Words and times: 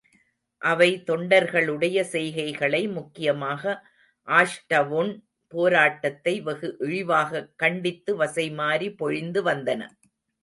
அவை 0.61 1.03
தொண்டர்களுடைய 1.07 1.97
செய்கைகளை, 2.11 2.87
முக்கியமாக 2.91 3.73
ஆஷ்டவுன் 4.27 5.11
போராட்டத்தை 5.53 6.41
வெகு 6.41 6.75
இழிவாகக் 6.79 7.51
கண்டித்து 7.55 8.15
வசை 8.15 8.51
மாரி 8.51 8.89
பொழிந்துவந்தன. 8.99 9.81